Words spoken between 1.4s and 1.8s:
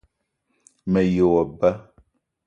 ba